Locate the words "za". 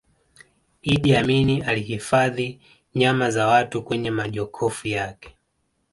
3.31-3.47